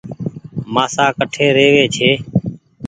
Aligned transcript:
مآسآ 0.73 1.05
ڪٺي 1.17 1.47
روي 1.55 1.85
ڇي۔ 1.95 2.11